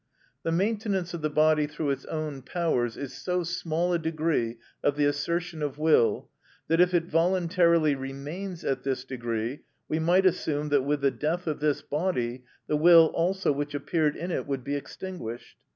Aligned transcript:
The 0.41 0.51
maintenance 0.51 1.13
of 1.13 1.21
the 1.21 1.29
body 1.29 1.67
through 1.67 1.91
its 1.91 2.05
own 2.05 2.41
powers 2.41 2.97
is 2.97 3.13
so 3.13 3.43
small 3.43 3.93
a 3.93 3.99
degree 3.99 4.57
of 4.83 4.95
the 4.95 5.05
assertion 5.05 5.61
of 5.61 5.77
will, 5.77 6.27
that 6.67 6.81
if 6.81 6.91
it 6.95 7.05
voluntarily 7.05 7.93
remains 7.93 8.65
at 8.65 8.81
this 8.81 9.03
degree, 9.05 9.61
we 9.87 9.99
might 9.99 10.25
assume 10.25 10.69
that, 10.69 10.81
with 10.85 11.01
the 11.01 11.11
death 11.11 11.45
of 11.45 11.59
this 11.59 11.83
body, 11.83 12.43
the 12.65 12.77
will 12.77 13.11
also 13.13 13.51
which 13.51 13.75
appeared 13.75 14.15
in 14.15 14.31
it 14.31 14.47
would 14.47 14.63
be 14.63 14.73
extinguished. 14.75 15.57